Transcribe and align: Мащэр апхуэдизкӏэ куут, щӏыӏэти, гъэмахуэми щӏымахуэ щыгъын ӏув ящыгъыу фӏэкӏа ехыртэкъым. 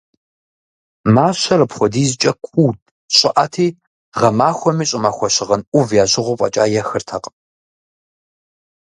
Мащэр 1.15 1.61
апхуэдизкӏэ 1.65 2.31
куут, 2.45 2.79
щӏыӏэти, 3.15 3.67
гъэмахуэми 4.17 4.85
щӏымахуэ 4.89 5.27
щыгъын 5.35 5.61
ӏув 5.71 5.89
ящыгъыу 6.03 6.37
фӏэкӏа 6.39 6.65
ехыртэкъым. 6.81 7.35